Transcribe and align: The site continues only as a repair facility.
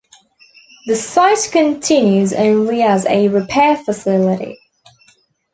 The 0.87 0.95
site 0.95 1.49
continues 1.51 2.33
only 2.33 2.81
as 2.81 3.05
a 3.05 3.27
repair 3.27 3.77
facility. 3.77 4.57